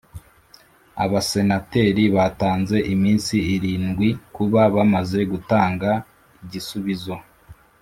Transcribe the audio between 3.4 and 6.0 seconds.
irindwi kuba bamaze gutanga